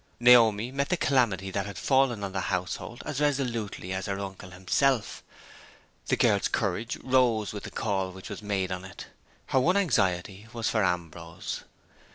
Naomi 0.19 0.71
met 0.71 0.89
the 0.89 0.97
calamity 0.97 1.51
that 1.51 1.67
had 1.67 1.77
fallen 1.77 2.23
on 2.23 2.31
the 2.31 2.39
household 2.41 3.03
as 3.05 3.21
resolutely 3.21 3.93
as 3.93 4.07
her 4.07 4.17
uncle 4.19 4.49
himself. 4.49 5.21
The 6.07 6.17
girl's 6.17 6.47
courage 6.47 6.97
rose 7.03 7.53
with 7.53 7.65
the 7.65 7.69
call 7.69 8.11
which 8.11 8.31
was 8.31 8.41
made 8.41 8.71
on 8.71 8.83
it. 8.83 9.05
Her 9.49 9.59
one 9.59 9.77
anxiety 9.77 10.47
was 10.53 10.67
for 10.67 10.83
Ambrose. 10.83 11.65